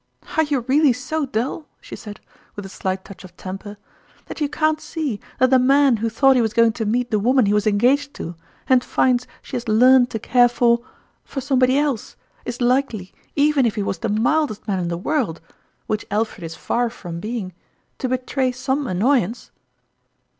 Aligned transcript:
"Are 0.35 0.41
you 0.41 0.61
really 0.61 0.93
so 0.93 1.27
dull," 1.27 1.67
she 1.79 1.95
said, 1.95 2.19
with 2.55 2.65
a 2.65 2.69
slight 2.69 3.05
touch 3.05 3.23
of 3.23 3.37
temper, 3.37 3.77
"that 4.25 4.41
you 4.41 4.49
can't 4.49 4.81
see 4.81 5.19
that 5.37 5.53
a 5.53 5.59
man 5.59 5.97
who 5.97 6.09
thought 6.09 6.35
he 6.35 6.41
was 6.41 6.55
going 6.55 6.71
to 6.71 6.87
meet 6.87 7.11
the 7.11 7.19
woman 7.19 7.45
he 7.45 7.53
was 7.53 7.67
engaged 7.67 8.15
to, 8.15 8.33
and 8.67 8.83
finds 8.83 9.27
she 9.43 9.55
has 9.57 9.67
learned 9.67 10.09
to 10.09 10.17
care 10.17 10.49
for 10.49 10.79
for 11.23 11.39
somebody 11.39 11.77
else, 11.77 12.15
is 12.45 12.61
likely, 12.61 13.13
even 13.35 13.63
if 13.63 13.75
he 13.75 13.83
was 13.83 13.99
the 13.99 14.09
mildest 14.09 14.67
man 14.67 14.79
in 14.79 14.87
the 14.87 14.97
world 14.97 15.39
which 15.85 16.07
Alfred 16.09 16.43
is 16.43 16.55
far 16.55 16.89
from 16.89 17.19
being 17.19 17.53
to 17.99 18.09
betray 18.09 18.51
some 18.51 18.87
annoyance 18.87 19.51